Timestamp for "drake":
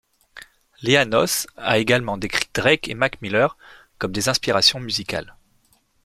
2.55-2.87